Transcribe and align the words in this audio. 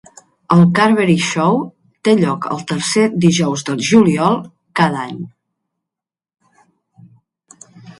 El 0.53 0.61
Carbery 0.77 1.17
Show 1.25 1.59
té 2.09 2.15
lloc 2.23 2.49
el 2.57 2.65
tercer 2.73 3.05
dijous 3.29 3.67
de 3.71 3.77
juliol 3.91 4.43
cada 4.83 5.07
any. 5.07 5.23